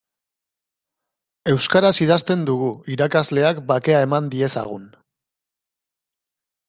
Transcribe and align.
Euskaraz 1.51 1.91
idazten 2.05 2.45
dugu 2.51 2.69
irakasleak 2.95 3.61
bakea 3.73 4.03
eman 4.09 4.31
diezagun. 4.37 4.89